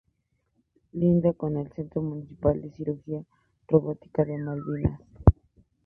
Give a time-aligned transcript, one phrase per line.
[0.93, 3.23] Linda con el Centro Municipal de Cirugía
[3.67, 4.99] Robótica de Malvinas.